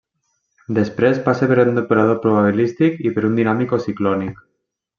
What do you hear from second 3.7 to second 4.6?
o ciclònic.